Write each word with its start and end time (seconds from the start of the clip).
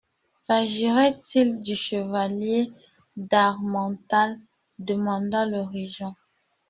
S'agirait-il 0.33 1.61
du 1.61 1.75
chevalier 1.75 2.73
d'Harmental? 3.17 4.39
demanda 4.79 5.45
le 5.45 5.61
régent. 5.61 6.15